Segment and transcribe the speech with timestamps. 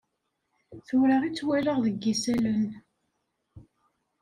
[0.87, 2.65] Tura i tt-walaɣ deg isallen.